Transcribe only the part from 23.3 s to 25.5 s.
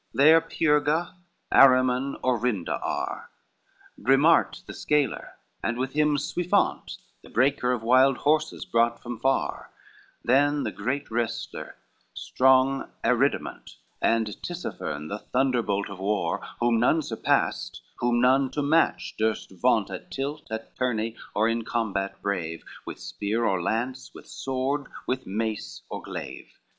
or lance, with sword, with